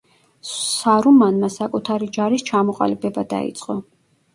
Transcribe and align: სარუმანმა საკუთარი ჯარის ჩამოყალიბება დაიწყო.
სარუმანმა 0.51 1.51
საკუთარი 1.57 2.11
ჯარის 2.19 2.49
ჩამოყალიბება 2.51 3.31
დაიწყო. 3.41 3.83